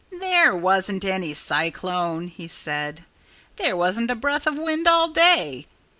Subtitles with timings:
[0.19, 3.05] "There wasn't any cyclone," he said.
[3.57, 5.67] "There wasn't a breath of wind all day.